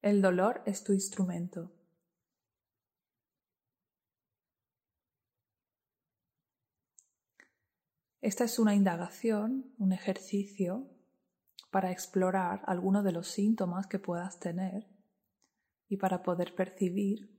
El 0.00 0.22
dolor 0.22 0.62
es 0.64 0.84
tu 0.84 0.92
instrumento. 0.92 1.72
Esta 8.20 8.44
es 8.44 8.60
una 8.60 8.76
indagación, 8.76 9.74
un 9.78 9.92
ejercicio 9.92 10.86
para 11.70 11.90
explorar 11.90 12.62
algunos 12.66 13.02
de 13.02 13.12
los 13.12 13.26
síntomas 13.28 13.88
que 13.88 13.98
puedas 13.98 14.38
tener 14.38 14.86
y 15.88 15.96
para 15.96 16.22
poder 16.22 16.54
percibir 16.54 17.36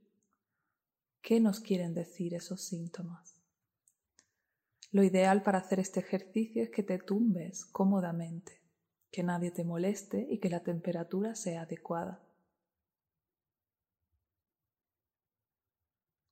qué 1.22 1.40
nos 1.40 1.60
quieren 1.60 1.94
decir 1.94 2.34
esos 2.34 2.62
síntomas. 2.62 3.40
Lo 4.90 5.02
ideal 5.02 5.42
para 5.42 5.58
hacer 5.58 5.80
este 5.80 6.00
ejercicio 6.00 6.62
es 6.62 6.70
que 6.70 6.82
te 6.82 6.98
tumbes 6.98 7.64
cómodamente, 7.64 8.60
que 9.10 9.22
nadie 9.22 9.50
te 9.50 9.64
moleste 9.64 10.26
y 10.28 10.40
que 10.40 10.50
la 10.50 10.62
temperatura 10.62 11.34
sea 11.34 11.62
adecuada. 11.62 12.22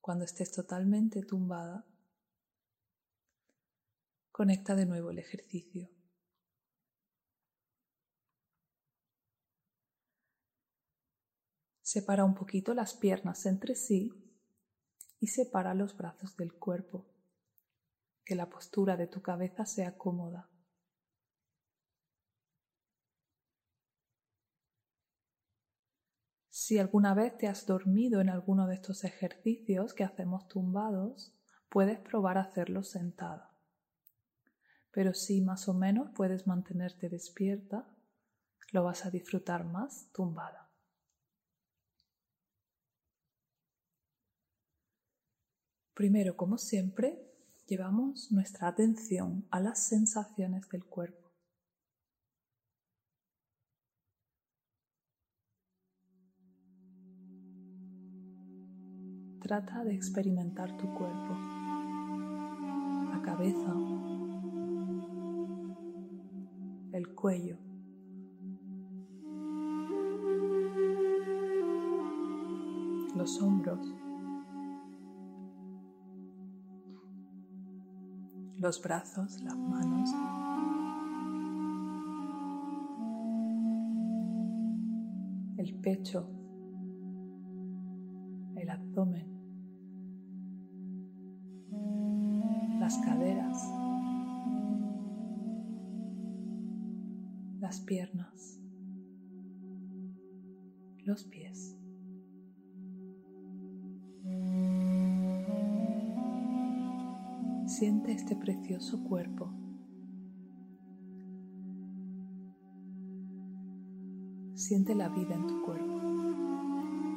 Cuando 0.08 0.24
estés 0.24 0.50
totalmente 0.50 1.22
tumbada, 1.22 1.84
conecta 4.32 4.74
de 4.74 4.86
nuevo 4.86 5.10
el 5.10 5.18
ejercicio. 5.18 5.90
Separa 11.82 12.24
un 12.24 12.34
poquito 12.34 12.72
las 12.72 12.94
piernas 12.94 13.44
entre 13.44 13.74
sí 13.74 14.10
y 15.20 15.26
separa 15.26 15.74
los 15.74 15.94
brazos 15.94 16.38
del 16.38 16.54
cuerpo. 16.54 17.04
Que 18.24 18.34
la 18.34 18.48
postura 18.48 18.96
de 18.96 19.08
tu 19.08 19.20
cabeza 19.20 19.66
sea 19.66 19.98
cómoda. 19.98 20.47
Si 26.68 26.78
alguna 26.78 27.14
vez 27.14 27.34
te 27.38 27.48
has 27.48 27.64
dormido 27.64 28.20
en 28.20 28.28
alguno 28.28 28.66
de 28.66 28.74
estos 28.74 29.02
ejercicios 29.02 29.94
que 29.94 30.04
hacemos 30.04 30.48
tumbados, 30.48 31.34
puedes 31.70 31.98
probar 31.98 32.36
a 32.36 32.42
hacerlo 32.42 32.82
sentada. 32.82 33.56
Pero 34.90 35.14
si 35.14 35.40
más 35.40 35.66
o 35.70 35.72
menos 35.72 36.10
puedes 36.14 36.46
mantenerte 36.46 37.08
despierta, 37.08 37.88
lo 38.70 38.84
vas 38.84 39.06
a 39.06 39.10
disfrutar 39.10 39.64
más 39.64 40.12
tumbada. 40.12 40.70
Primero, 45.94 46.36
como 46.36 46.58
siempre, 46.58 47.32
llevamos 47.66 48.30
nuestra 48.30 48.68
atención 48.68 49.48
a 49.50 49.60
las 49.60 49.78
sensaciones 49.86 50.68
del 50.68 50.84
cuerpo. 50.84 51.27
Trata 59.48 59.82
de 59.82 59.94
experimentar 59.94 60.76
tu 60.76 60.86
cuerpo, 60.94 61.34
la 63.10 63.22
cabeza, 63.22 63.74
el 66.92 67.08
cuello, 67.14 67.56
los 73.16 73.40
hombros. 73.40 73.94
los 78.58 78.82
brazos, 78.82 79.40
las 79.42 79.56
manos. 79.56 80.10
El 85.56 85.74
pecho, 85.80 86.28
el 88.56 88.68
abdomen, 88.68 89.27
los 101.08 101.24
pies. 101.24 101.74
Siente 107.66 108.12
este 108.12 108.36
precioso 108.36 109.02
cuerpo. 109.04 109.50
Siente 114.54 114.94
la 114.94 115.08
vida 115.08 115.34
en 115.34 115.46
tu 115.46 115.62
cuerpo, 115.62 116.00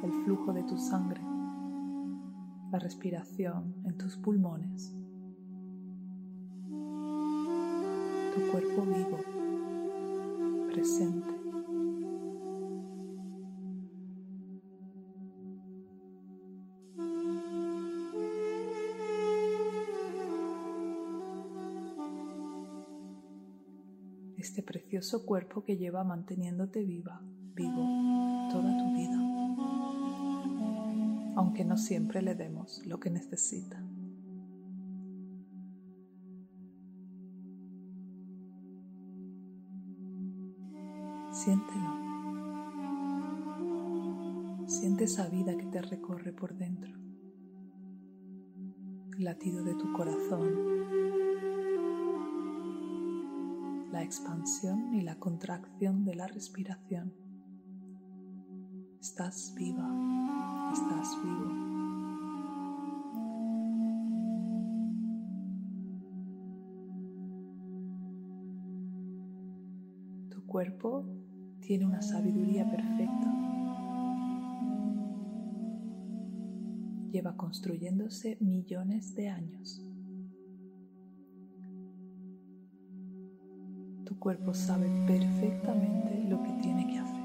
el 0.04 0.12
flujo 0.24 0.54
de 0.54 0.62
tu 0.62 0.78
sangre, 0.78 1.20
la 2.70 2.78
respiración 2.78 3.74
en 3.84 3.98
tus 3.98 4.16
pulmones, 4.16 4.96
tu 8.34 8.50
cuerpo 8.50 8.86
vivo, 8.86 9.41
presente. 10.72 11.28
este 24.36 24.62
precioso 24.62 25.24
cuerpo 25.24 25.64
que 25.64 25.76
lleva 25.76 26.02
manteniéndote 26.02 26.82
viva, 26.82 27.22
vivo, 27.54 28.48
toda 28.50 28.76
tu 28.76 28.92
vida, 28.92 29.16
aunque 31.36 31.64
no 31.64 31.76
siempre 31.76 32.22
le 32.22 32.34
demos 32.34 32.84
lo 32.84 32.98
que 32.98 33.08
necesita. 33.10 33.81
Esa 45.12 45.28
vida 45.28 45.54
que 45.58 45.66
te 45.66 45.82
recorre 45.82 46.32
por 46.32 46.54
dentro, 46.54 46.90
el 49.18 49.24
latido 49.24 49.62
de 49.62 49.74
tu 49.74 49.92
corazón, 49.92 50.48
la 53.92 54.02
expansión 54.02 54.94
y 54.94 55.02
la 55.02 55.18
contracción 55.18 56.06
de 56.06 56.14
la 56.14 56.28
respiración. 56.28 57.12
Estás 59.02 59.52
viva, 59.54 59.86
estás 60.72 61.18
vivo. 61.22 61.50
Tu 70.30 70.46
cuerpo 70.46 71.04
tiene 71.60 71.84
una 71.84 72.00
sabiduría 72.00 72.66
perfecta. 72.70 73.51
Lleva 77.12 77.36
construyéndose 77.36 78.38
millones 78.40 79.14
de 79.14 79.28
años. 79.28 79.82
cuerpo 84.22 84.54
sabe 84.54 84.86
perfectamente 85.04 86.24
lo 86.28 86.40
que 86.44 86.52
tiene 86.62 86.86
que 86.86 86.96
hacer. 86.96 87.22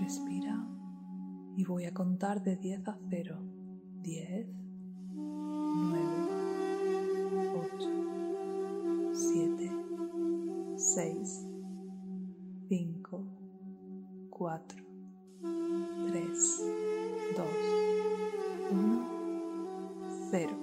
Respira 0.00 0.66
y 1.58 1.64
voy 1.64 1.84
a 1.84 1.92
contar 1.92 2.42
de 2.42 2.56
10 2.56 2.88
a 2.88 2.98
0. 3.10 3.38
10, 4.00 4.65
0. 20.38 20.54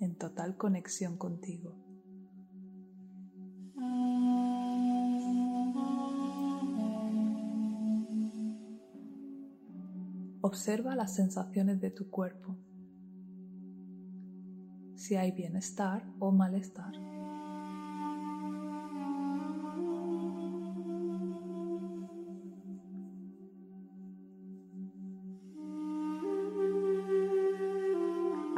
En 0.00 0.16
total 0.16 0.56
conexión 0.56 1.18
contigo. 1.18 1.76
Observa 10.40 10.94
las 10.94 11.14
sensaciones 11.14 11.82
de 11.82 11.90
tu 11.90 12.08
cuerpo, 12.08 12.56
si 14.94 15.16
hay 15.16 15.32
bienestar 15.32 16.02
o 16.18 16.32
malestar. 16.32 16.94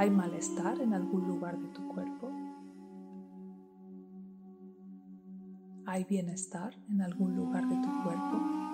¿Hay 0.01 0.09
malestar 0.09 0.81
en 0.81 0.95
algún 0.95 1.29
lugar 1.29 1.59
de 1.59 1.69
tu 1.69 1.87
cuerpo? 1.89 2.31
¿Hay 5.85 6.05
bienestar 6.05 6.73
en 6.89 7.03
algún 7.03 7.37
lugar 7.37 7.69
de 7.69 7.77
tu 7.77 8.03
cuerpo? 8.03 8.70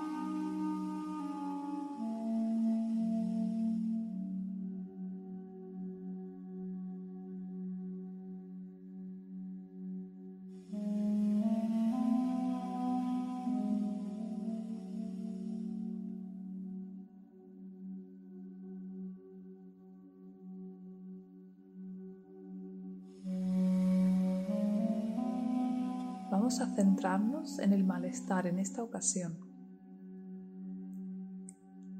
Vamos 26.46 26.60
a 26.60 26.76
centrarnos 26.76 27.58
en 27.58 27.72
el 27.72 27.82
malestar 27.82 28.46
en 28.46 28.60
esta 28.60 28.80
ocasión. 28.80 29.36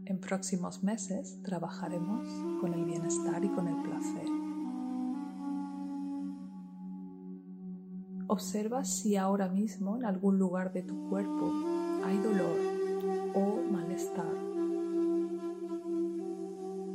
En 0.04 0.20
próximos 0.20 0.84
meses 0.84 1.42
trabajaremos 1.42 2.28
con 2.60 2.72
el 2.72 2.84
bienestar 2.84 3.44
y 3.44 3.48
con 3.48 3.66
el 3.66 3.82
placer. 3.82 4.28
Observa 8.28 8.84
si 8.84 9.16
ahora 9.16 9.48
mismo 9.48 9.96
en 9.96 10.04
algún 10.04 10.38
lugar 10.38 10.72
de 10.72 10.84
tu 10.84 11.08
cuerpo 11.08 11.50
hay 12.04 12.16
dolor 12.18 12.56
o 13.34 13.72
malestar. 13.72 14.32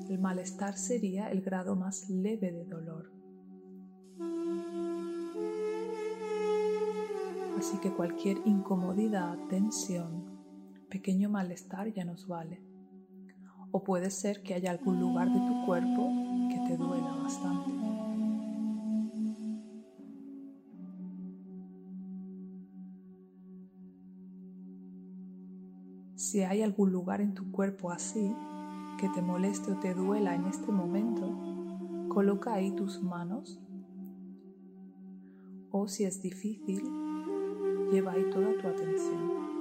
El 0.07 0.19
malestar 0.21 0.77
sería 0.77 1.29
el 1.29 1.41
grado 1.41 1.75
más 1.75 2.09
leve 2.09 2.53
de 2.53 2.63
dolor. 2.63 3.20
Así 7.61 7.77
que 7.77 7.91
cualquier 7.91 8.41
incomodidad, 8.45 9.37
tensión, 9.47 10.25
pequeño 10.89 11.29
malestar 11.29 11.93
ya 11.93 12.03
nos 12.03 12.27
vale. 12.27 12.59
O 13.69 13.83
puede 13.83 14.09
ser 14.09 14.41
que 14.41 14.55
haya 14.55 14.71
algún 14.71 14.99
lugar 14.99 15.31
de 15.31 15.39
tu 15.39 15.65
cuerpo 15.67 16.09
que 16.49 16.57
te 16.67 16.75
duela 16.75 17.17
bastante. 17.21 17.69
Si 26.15 26.41
hay 26.41 26.63
algún 26.63 26.91
lugar 26.91 27.21
en 27.21 27.35
tu 27.35 27.51
cuerpo 27.51 27.91
así, 27.91 28.35
que 28.97 29.07
te 29.09 29.21
moleste 29.21 29.71
o 29.71 29.77
te 29.77 29.93
duela 29.93 30.33
en 30.33 30.47
este 30.47 30.71
momento, 30.71 32.07
coloca 32.09 32.55
ahí 32.55 32.71
tus 32.71 33.03
manos. 33.03 33.61
O 35.69 35.87
si 35.87 36.05
es 36.05 36.23
difícil, 36.23 37.00
Lleva 37.91 38.13
ahí 38.13 38.23
toda 38.31 38.57
tu 38.57 38.67
atención. 38.67 39.51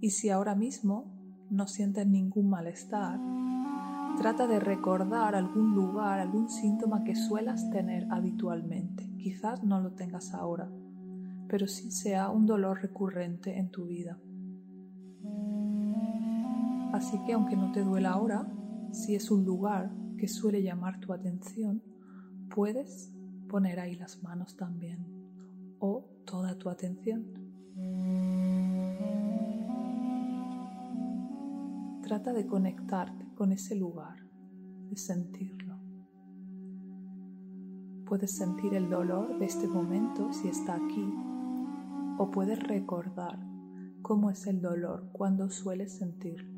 Y 0.00 0.10
si 0.10 0.30
ahora 0.30 0.54
mismo 0.54 1.06
no 1.50 1.66
sientes 1.66 2.06
ningún 2.06 2.48
malestar, 2.48 3.18
trata 4.16 4.46
de 4.46 4.60
recordar 4.60 5.34
algún 5.34 5.74
lugar, 5.74 6.20
algún 6.20 6.48
síntoma 6.48 7.02
que 7.02 7.16
suelas 7.16 7.68
tener 7.70 8.06
habitualmente. 8.10 9.08
Quizás 9.18 9.64
no 9.64 9.80
lo 9.80 9.92
tengas 9.92 10.32
ahora, 10.34 10.70
pero 11.48 11.66
sí 11.66 11.90
sea 11.90 12.30
un 12.30 12.46
dolor 12.46 12.82
recurrente 12.82 13.58
en 13.58 13.70
tu 13.70 13.86
vida. 13.86 14.18
Así 16.92 17.18
que 17.26 17.32
aunque 17.32 17.56
no 17.56 17.72
te 17.72 17.82
duela 17.82 18.10
ahora, 18.12 18.46
si 18.92 19.16
es 19.16 19.30
un 19.30 19.44
lugar 19.44 19.90
que 20.16 20.28
suele 20.28 20.62
llamar 20.62 21.00
tu 21.00 21.12
atención, 21.12 21.82
puedes 22.54 23.12
poner 23.48 23.80
ahí 23.80 23.94
las 23.96 24.22
manos 24.22 24.56
también 24.56 25.06
o 25.78 26.04
toda 26.24 26.58
tu 26.58 26.68
atención. 26.68 27.24
Trata 32.02 32.32
de 32.32 32.46
conectarte 32.46 33.26
con 33.34 33.52
ese 33.52 33.74
lugar, 33.74 34.18
de 34.90 34.96
sentirlo. 34.96 35.76
Puedes 38.06 38.36
sentir 38.36 38.74
el 38.74 38.88
dolor 38.88 39.38
de 39.38 39.46
este 39.46 39.66
momento 39.66 40.32
si 40.32 40.48
está 40.48 40.76
aquí 40.76 41.12
o 42.18 42.30
puedes 42.30 42.62
recordar 42.62 43.38
cómo 44.02 44.30
es 44.30 44.46
el 44.46 44.60
dolor 44.60 45.10
cuando 45.12 45.50
sueles 45.50 45.98
sentirlo. 45.98 46.55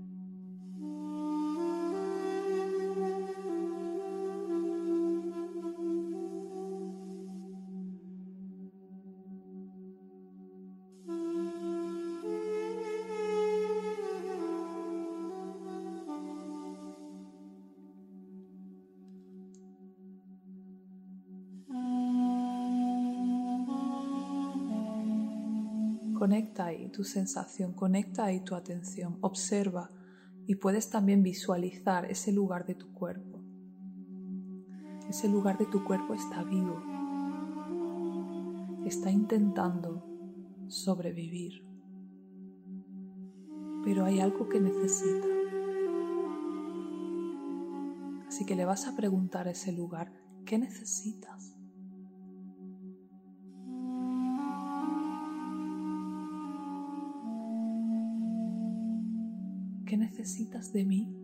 Conecta 26.19 26.67
ahí 26.67 26.89
tu 26.89 27.05
sensación, 27.05 27.75
conecta 27.75 28.25
ahí 28.25 28.41
tu 28.41 28.57
atención, 28.57 29.19
observa 29.21 29.89
y 30.49 30.57
puedes 30.57 30.91
también 30.91 31.23
visualizar 31.23 32.11
ese 32.11 32.33
lugar 32.33 32.67
de 32.67 32.75
tu 32.75 32.93
cuerpo. 32.93 33.39
Ese 35.09 35.29
lugar 35.29 35.59
de 35.59 35.67
tu 35.67 35.85
cuerpo 35.85 36.15
está 36.15 36.43
vivo, 36.43 36.83
está 38.85 39.13
intentando 39.13 40.05
sobrevivir, 40.67 41.65
pero 43.85 44.05
hay 44.05 44.19
algo 44.19 44.49
que 44.49 44.59
necesita. 44.59 45.29
Así 48.27 48.45
que 48.45 48.57
le 48.57 48.65
vas 48.65 48.89
a 48.89 48.97
preguntar 48.97 49.47
a 49.47 49.53
ese 49.53 49.71
lugar, 49.71 50.13
¿qué 50.45 50.59
necesitas? 50.59 51.58
Necesitas 60.09 60.73
de 60.73 60.85
mí? 60.85 61.15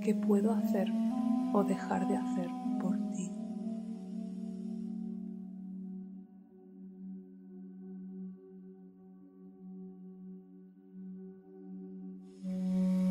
¿Qué 0.00 0.14
puedo 0.14 0.52
hacer 0.52 0.88
o 1.54 1.62
dejar 1.62 2.08
de 2.08 2.16
hacer 2.16 2.48
por 2.80 2.96
ti? 3.12 3.30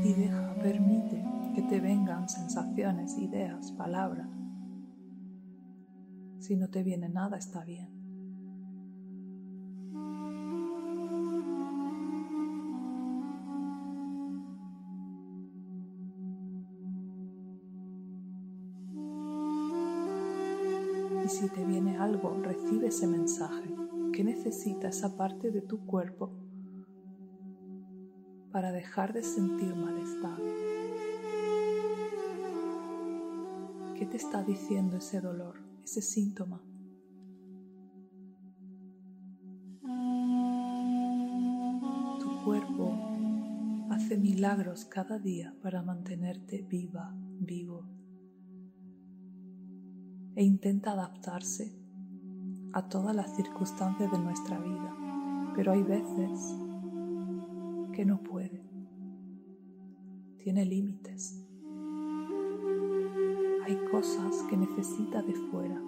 Y 0.03 0.13
deja, 0.13 0.55
permite 0.55 1.23
que 1.55 1.61
te 1.61 1.79
vengan 1.79 2.27
sensaciones, 2.27 3.17
ideas, 3.17 3.71
palabras. 3.73 4.27
Si 6.39 6.57
no 6.57 6.69
te 6.69 6.83
viene 6.83 7.07
nada, 7.07 7.37
está 7.37 7.63
bien. 7.63 8.00
Si 21.41 21.49
te 21.49 21.65
viene 21.65 21.97
algo, 21.97 22.39
recibe 22.43 22.89
ese 22.89 23.07
mensaje. 23.07 23.67
¿Qué 24.13 24.23
necesita 24.23 24.89
esa 24.89 25.17
parte 25.17 25.49
de 25.49 25.61
tu 25.61 25.87
cuerpo 25.87 26.29
para 28.51 28.71
dejar 28.71 29.11
de 29.11 29.23
sentir 29.23 29.75
malestar? 29.75 30.37
¿Qué 33.97 34.05
te 34.05 34.17
está 34.17 34.43
diciendo 34.43 34.97
ese 34.97 35.19
dolor, 35.19 35.55
ese 35.83 36.03
síntoma? 36.03 36.61
Tu 42.19 42.45
cuerpo 42.45 42.93
hace 43.89 44.15
milagros 44.15 44.85
cada 44.85 45.17
día 45.17 45.55
para 45.63 45.81
mantenerte 45.81 46.61
viva, 46.61 47.15
vivo 47.39 48.00
e 50.41 50.43
intenta 50.43 50.93
adaptarse 50.93 51.71
a 52.73 52.89
todas 52.89 53.15
las 53.15 53.35
circunstancias 53.35 54.11
de 54.11 54.17
nuestra 54.17 54.57
vida, 54.57 54.97
pero 55.55 55.71
hay 55.71 55.83
veces 55.83 56.57
que 57.93 58.03
no 58.03 58.17
puede, 58.23 58.65
tiene 60.39 60.65
límites, 60.65 61.47
hay 63.67 63.77
cosas 63.91 64.35
que 64.49 64.57
necesita 64.57 65.21
de 65.21 65.35
fuera, 65.51 65.79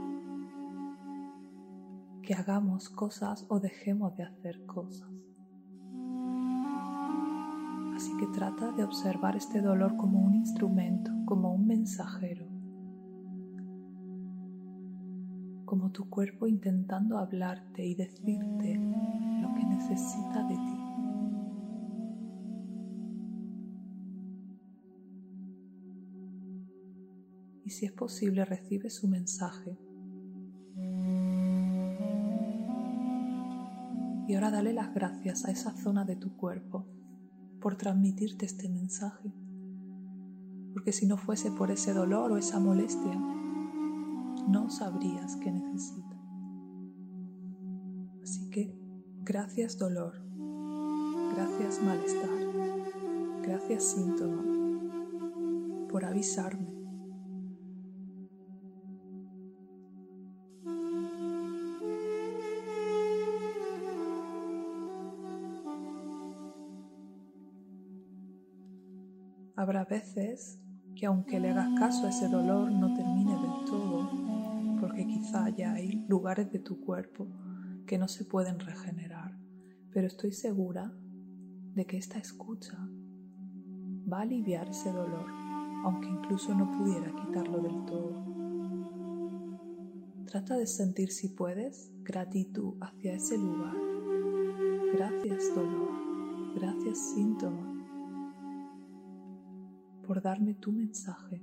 que 2.21 2.35
hagamos 2.35 2.89
cosas 2.89 3.47
o 3.49 3.59
dejemos 3.59 4.15
de 4.17 4.23
hacer 4.25 4.67
cosas. 4.67 5.09
Así 7.95 8.15
que 8.19 8.27
trata 8.27 8.71
de 8.73 8.83
observar 8.83 9.35
este 9.35 9.61
dolor 9.61 9.97
como 9.97 10.19
un 10.19 10.35
instrumento, 10.35 11.11
como 11.25 11.51
un 11.55 11.65
mensajero, 11.65 12.52
como 15.73 15.89
tu 15.89 16.07
cuerpo 16.07 16.45
intentando 16.45 17.17
hablarte 17.17 17.83
y 17.83 17.95
decirte 17.95 18.75
lo 18.75 19.55
que 19.55 19.65
necesita 19.65 20.47
de 20.47 20.53
ti. 20.53 20.79
Y 27.65 27.69
si 27.71 27.87
es 27.87 27.91
posible, 27.91 28.45
recibe 28.45 28.91
su 28.91 29.07
mensaje 29.07 29.75
Y 34.27 34.35
ahora 34.35 34.51
dale 34.51 34.73
las 34.73 34.93
gracias 34.93 35.45
a 35.45 35.51
esa 35.51 35.71
zona 35.71 36.05
de 36.05 36.15
tu 36.15 36.37
cuerpo 36.37 36.85
por 37.59 37.77
transmitirte 37.77 38.45
este 38.45 38.69
mensaje. 38.69 39.33
Porque 40.71 40.91
si 40.91 41.07
no 41.07 41.17
fuese 41.17 41.49
por 41.49 41.71
ese 41.71 41.93
dolor 41.93 42.31
o 42.31 42.37
esa 42.37 42.59
molestia, 42.59 43.19
no 44.47 44.69
sabrías 44.69 45.35
qué 45.37 45.51
necesita. 45.51 46.17
Así 48.21 48.49
que 48.49 48.75
gracias 49.21 49.77
dolor, 49.77 50.21
gracias 51.35 51.81
malestar, 51.83 52.29
gracias 53.43 53.83
síntoma 53.83 54.43
por 55.89 56.05
avisarme 56.05 56.73
Habrá 69.63 69.85
veces 69.85 70.59
que 70.93 71.05
aunque 71.05 71.39
le 71.39 71.51
hagas 71.51 71.69
caso 71.79 72.05
a 72.05 72.09
ese 72.09 72.27
dolor 72.27 72.69
no 72.69 72.93
termine 72.95 73.33
quizá 75.05 75.49
ya 75.49 75.73
hay 75.73 76.05
lugares 76.07 76.51
de 76.51 76.59
tu 76.59 76.79
cuerpo 76.81 77.27
que 77.85 77.97
no 77.97 78.07
se 78.07 78.25
pueden 78.25 78.59
regenerar, 78.59 79.37
pero 79.91 80.07
estoy 80.07 80.31
segura 80.31 80.93
de 81.75 81.85
que 81.85 81.97
esta 81.97 82.19
escucha 82.19 82.77
va 84.11 84.19
a 84.19 84.21
aliviar 84.21 84.69
ese 84.69 84.91
dolor, 84.91 85.25
aunque 85.83 86.07
incluso 86.07 86.53
no 86.55 86.71
pudiera 86.71 87.13
quitarlo 87.15 87.61
del 87.61 87.85
todo. 87.85 88.23
Trata 90.25 90.57
de 90.57 90.67
sentir 90.67 91.11
si 91.11 91.29
puedes 91.29 91.91
gratitud 92.03 92.75
hacia 92.81 93.13
ese 93.13 93.37
lugar. 93.37 93.75
Gracias 94.93 95.53
dolor, 95.55 95.91
gracias 96.55 96.97
síntoma 97.13 97.73
por 100.05 100.21
darme 100.21 100.53
tu 100.55 100.71
mensaje. 100.71 101.41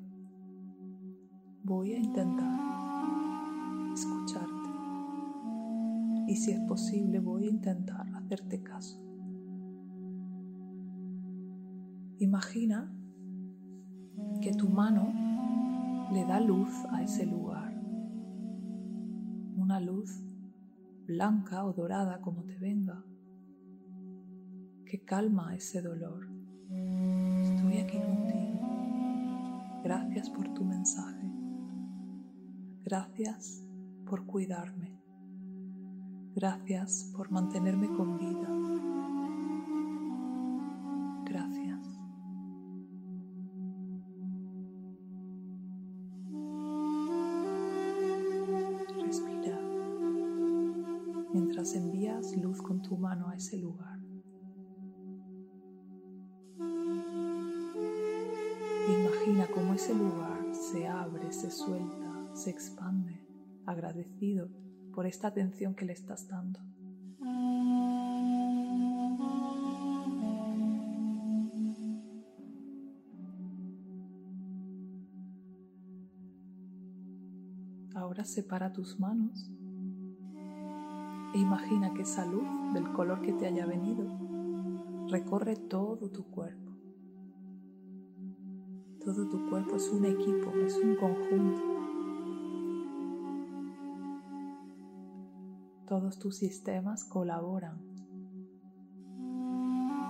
Voy 1.63 1.93
a 1.95 1.99
intentar 1.99 2.80
Y 6.31 6.37
si 6.37 6.53
es 6.53 6.61
posible, 6.61 7.19
voy 7.19 7.49
a 7.49 7.51
intentar 7.51 8.07
hacerte 8.15 8.63
caso. 8.63 8.97
Imagina 12.19 12.89
que 14.41 14.53
tu 14.53 14.69
mano 14.69 15.13
le 16.13 16.25
da 16.25 16.39
luz 16.39 16.71
a 16.93 17.03
ese 17.03 17.27
lugar. 17.27 17.75
Una 19.57 19.81
luz 19.81 20.23
blanca 21.05 21.65
o 21.65 21.73
dorada 21.73 22.21
como 22.21 22.45
te 22.45 22.57
venga, 22.59 23.05
que 24.87 25.05
calma 25.05 25.57
ese 25.57 25.83
dolor. 25.83 26.29
Estoy 27.43 27.79
aquí 27.79 27.99
contigo. 27.99 28.61
Gracias 29.83 30.31
por 30.31 30.55
tu 30.55 30.63
mensaje. 30.63 31.29
Gracias 32.85 33.67
por 34.07 34.27
cuidarme. 34.27 35.00
Gracias 36.35 37.13
por 37.17 37.31
mantenerme 37.33 37.89
con 37.89 38.17
vida. 38.17 38.49
Gracias. 41.25 42.01
Respira 49.03 49.59
mientras 51.33 51.75
envías 51.75 52.37
luz 52.37 52.63
con 52.63 52.81
tu 52.81 52.97
mano 52.97 53.29
a 53.29 53.35
ese 53.35 53.59
lugar. 53.59 53.99
Imagina 58.89 59.49
cómo 59.53 59.75
ese 59.75 59.95
lugar 59.95 60.55
se 60.55 60.87
abre, 60.87 61.33
se 61.33 61.51
suelta, 61.51 62.35
se 62.35 62.51
expande, 62.51 63.21
agradecido 63.67 64.49
por 64.95 65.07
esta 65.07 65.29
atención 65.29 65.75
que 65.75 65.85
le 65.85 65.93
estás 65.93 66.29
dando. 66.29 66.61
Ahora 77.95 78.25
separa 78.25 78.73
tus 78.73 78.99
manos 78.99 79.51
e 81.35 81.39
imagina 81.39 81.93
que 81.95 82.03
esa 82.03 82.25
luz 82.25 82.49
del 82.75 82.91
color 82.93 83.21
que 83.21 83.33
te 83.33 83.47
haya 83.47 83.67
venido 83.67 84.05
recorre 85.09 85.57
todo 85.57 86.11
tu 86.11 86.25
cuerpo 86.31 86.71
todo 89.05 89.27
tu 89.29 89.49
cuerpo 89.49 89.77
es 89.77 89.89
un 89.89 90.05
equipo, 90.05 90.53
es 90.65 90.77
un 90.77 90.95
conjunto. 90.97 91.80
Todos 95.91 96.21
tus 96.21 96.37
sistemas 96.37 97.03
colaboran, 97.03 97.77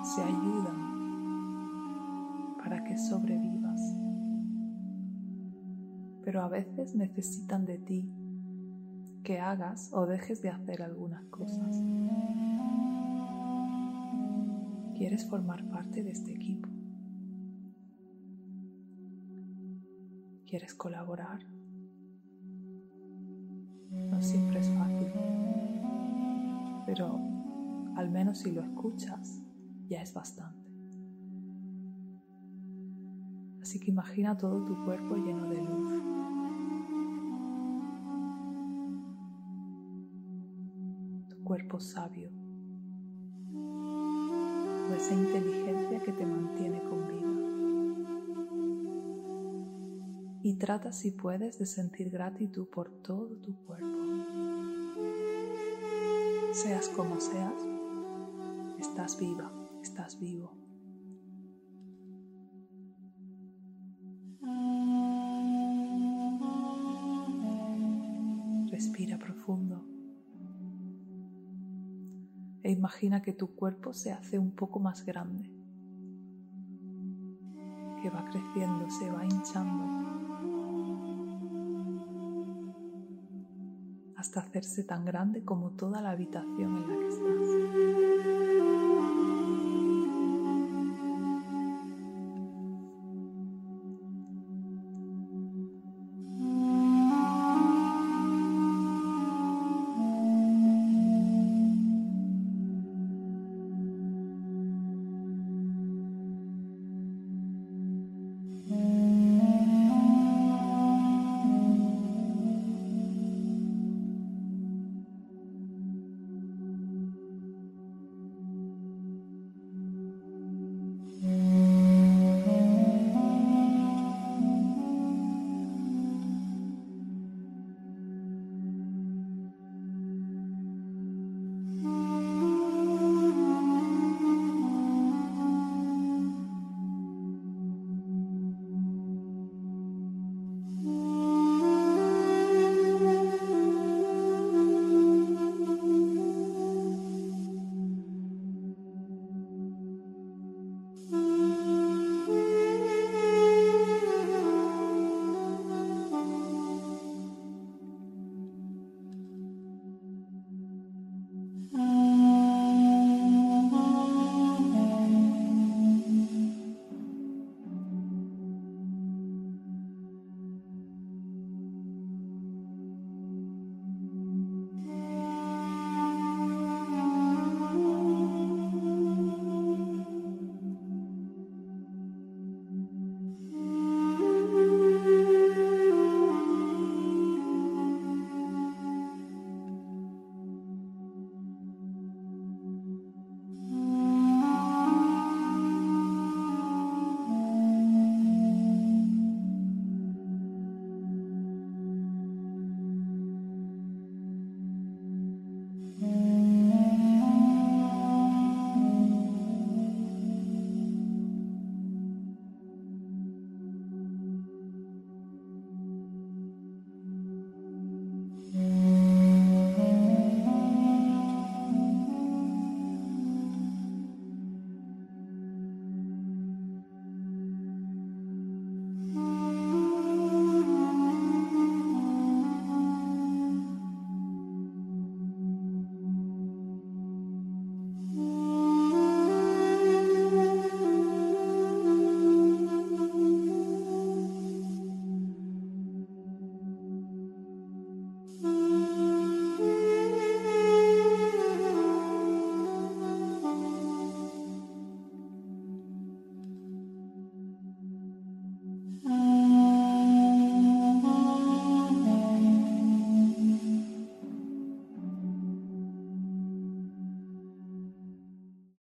se 0.02 0.20
ayudan 0.20 0.76
para 2.58 2.84
que 2.84 2.98
sobrevivas. 2.98 3.80
Pero 6.22 6.42
a 6.42 6.48
veces 6.48 6.94
necesitan 6.94 7.64
de 7.64 7.78
ti 7.78 8.12
que 9.24 9.40
hagas 9.40 9.90
o 9.94 10.04
dejes 10.04 10.42
de 10.42 10.50
hacer 10.50 10.82
algunas 10.82 11.24
cosas. 11.28 11.74
¿Quieres 14.98 15.26
formar 15.30 15.66
parte 15.70 16.02
de 16.02 16.10
este 16.10 16.34
equipo? 16.34 16.68
¿Quieres 20.46 20.74
colaborar? 20.74 21.40
No 24.10 24.20
siempre 24.20 24.60
es 24.60 24.68
fácil, 24.68 25.39
pero 26.92 27.20
al 27.94 28.10
menos 28.10 28.38
si 28.38 28.50
lo 28.50 28.62
escuchas 28.62 29.40
ya 29.88 30.02
es 30.02 30.12
bastante. 30.12 30.58
Así 33.62 33.78
que 33.78 33.92
imagina 33.92 34.36
todo 34.36 34.64
tu 34.64 34.84
cuerpo 34.84 35.14
lleno 35.14 35.48
de 35.48 35.62
luz. 35.62 36.02
Tu 41.28 41.44
cuerpo 41.44 41.78
sabio. 41.78 42.28
O 44.90 44.92
esa 44.92 45.14
inteligencia 45.14 46.00
que 46.00 46.12
te 46.12 46.26
mantiene 46.26 46.82
con 46.82 47.06
vida. 47.06 47.20
y 50.42 50.54
trata 50.54 50.90
si 50.90 51.10
puedes 51.10 51.58
de 51.58 51.66
sentir 51.66 52.08
gratitud 52.08 52.66
por 52.68 52.90
todo 53.02 53.36
tu 53.42 53.54
cuerpo. 53.66 54.09
Seas 56.62 56.90
como 56.90 57.18
seas, 57.18 57.66
estás 58.78 59.18
viva, 59.18 59.50
estás 59.82 60.20
vivo. 60.20 60.52
Respira 68.70 69.18
profundo 69.18 69.82
e 72.62 72.70
imagina 72.70 73.22
que 73.22 73.32
tu 73.32 73.54
cuerpo 73.54 73.94
se 73.94 74.12
hace 74.12 74.38
un 74.38 74.50
poco 74.50 74.80
más 74.80 75.06
grande, 75.06 75.50
que 78.02 78.10
va 78.10 78.22
creciendo, 78.30 78.90
se 78.90 79.10
va 79.10 79.24
hinchando 79.24 80.39
hacerse 84.38 84.84
tan 84.84 85.04
grande 85.04 85.44
como 85.44 85.70
toda 85.70 86.00
la 86.00 86.10
habitación 86.10 86.76
en 86.76 86.88
la 86.88 86.96
que 86.96 87.08
estás. 87.08 88.09